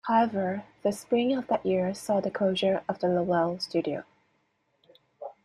However, 0.05 0.63
the 0.81 0.91
spring 0.91 1.31
of 1.37 1.45
that 1.45 1.63
year 1.63 1.93
saw 1.93 2.21
the 2.21 2.31
closure 2.31 2.81
of 2.89 2.97
the 2.97 3.07
Lowell 3.09 3.59
studio. 3.59 4.03